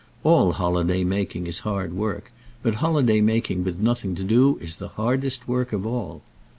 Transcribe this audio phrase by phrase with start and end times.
[0.23, 2.31] All holiday making is hard work,
[2.63, 6.23] but holiday making with nothing to do is the hardest work of all.